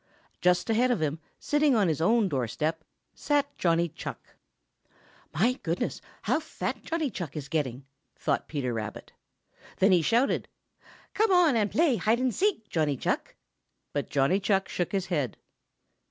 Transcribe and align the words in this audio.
Just 0.41 0.67
ahead 0.71 0.89
of 0.89 0.99
him, 0.99 1.19
sitting 1.37 1.75
on 1.75 1.87
his 1.87 2.01
own 2.01 2.27
door 2.27 2.47
step, 2.47 2.83
sat 3.13 3.55
Johnny 3.59 3.87
Chuck. 3.87 4.35
"My 5.31 5.53
goodness, 5.61 6.01
how 6.23 6.39
fat 6.39 6.81
Johnny 6.81 7.11
Chuck 7.11 7.37
is 7.37 7.47
getting!" 7.47 7.85
thought 8.15 8.47
Peter 8.47 8.73
Rabbit. 8.73 9.11
Then 9.77 9.91
he 9.91 10.01
shouted: 10.01 10.47
"Come 11.13 11.29
on 11.31 11.55
and 11.55 11.69
play 11.69 11.97
hide 11.97 12.17
and 12.19 12.33
seek, 12.33 12.67
Johnny 12.67 12.97
Chuck!" 12.97 13.35
But 13.93 14.09
Johnny 14.09 14.39
Chuck 14.39 14.67
shook 14.67 14.91
his 14.91 15.05
head. 15.05 15.37